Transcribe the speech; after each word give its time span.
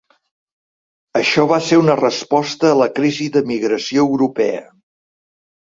Això 1.19 1.45
va 1.51 1.59
ser 1.67 1.79
una 1.83 1.97
resposta 2.01 2.73
a 2.73 2.81
la 2.81 2.91
crisi 3.01 3.31
de 3.37 3.47
migració 3.53 4.11
europea. 4.11 4.67